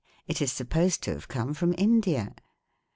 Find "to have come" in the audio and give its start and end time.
1.03-1.53